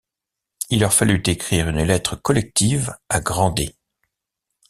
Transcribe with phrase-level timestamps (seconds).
[0.71, 3.75] Il leur fallut écrire une lettre collective à Grandet.